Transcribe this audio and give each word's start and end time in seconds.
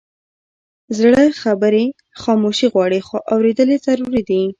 زړه 0.97 1.23
خبرې 1.41 1.85
خاموشي 2.21 2.67
غواړي، 2.73 2.99
خو 3.07 3.15
اورېدل 3.33 3.67
یې 3.73 3.79
ضروري 3.85 4.21
دي. 4.29 4.41